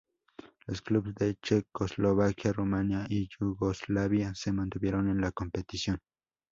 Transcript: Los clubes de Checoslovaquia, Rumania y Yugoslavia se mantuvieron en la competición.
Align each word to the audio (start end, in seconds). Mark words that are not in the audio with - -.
Los 0.65 0.81
clubes 0.81 1.13
de 1.13 1.35
Checoslovaquia, 1.43 2.53
Rumania 2.53 3.05
y 3.07 3.29
Yugoslavia 3.39 4.33
se 4.33 4.51
mantuvieron 4.51 5.07
en 5.09 5.21
la 5.21 5.31
competición. 5.31 5.99